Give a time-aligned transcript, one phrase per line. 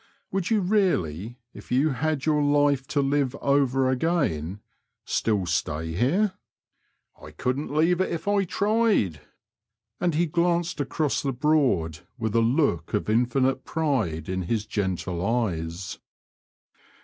[0.31, 4.59] "Would you really, if you had your life to live over again,
[5.05, 6.33] still stay here?"
[7.23, 9.21] I couldn't leave it if I tried;"
[10.01, 15.23] and he glanced across the Broad with a look of infinite pride in his gentle
[15.23, 15.99] eyes.